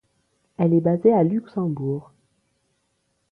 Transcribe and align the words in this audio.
Elle 0.57 0.73
est 0.73 0.81
basée 0.81 1.13
à 1.13 1.21
Luxembourg. 1.23 2.11